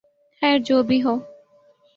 [0.41, 1.15] خیر جو بھی ہو